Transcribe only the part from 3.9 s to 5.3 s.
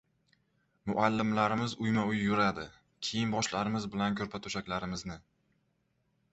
bilan ko‘rpa-to‘shaklarimizni